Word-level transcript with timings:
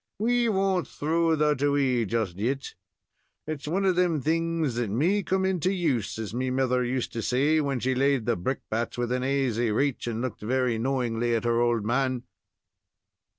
"We 0.17 0.49
won't 0.49 0.87
throw 0.87 1.35
that 1.35 1.61
away 1.61 2.05
just 2.05 2.35
yet. 2.39 2.73
It's 3.45 3.67
one 3.67 3.85
of 3.85 3.95
them 3.95 4.19
things 4.19 4.73
that 4.73 4.89
may 4.89 5.21
come 5.21 5.45
into 5.45 5.71
use, 5.71 6.17
as 6.17 6.33
me 6.33 6.49
mither 6.49 6.83
used 6.83 7.13
to 7.13 7.21
say 7.21 7.61
when 7.61 7.79
she 7.79 7.93
laid 7.93 8.25
the 8.25 8.35
brickbats 8.35 8.97
within 8.97 9.21
aisy 9.21 9.69
raich, 9.69 10.07
and 10.07 10.19
looked 10.19 10.41
very 10.41 10.79
knowingly 10.79 11.35
at 11.35 11.43
her 11.43 11.61
old 11.61 11.85
man." 11.85 12.23